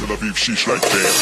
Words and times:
Tel 0.00 0.16
Aviv, 0.16 0.36
sheesh 0.36 0.66
like 0.66 0.80
damn. 0.80 1.20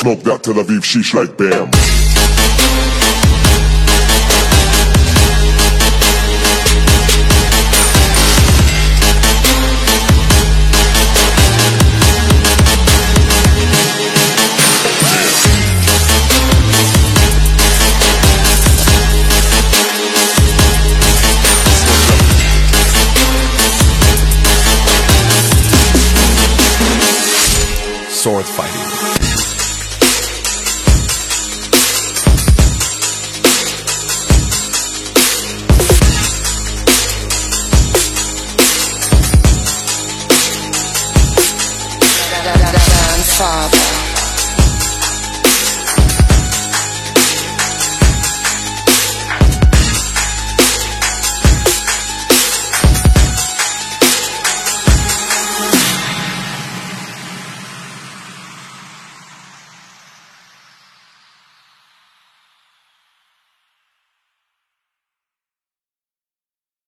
Smoke 0.00 0.20
that 0.20 0.42
Tel 0.42 0.54
Aviv, 0.54 0.80
sheesh 0.80 1.12
like 1.12 1.36
bam. 1.36 1.70
Sword 28.10 28.46
fight. 28.46 28.79
father. 43.40 44.09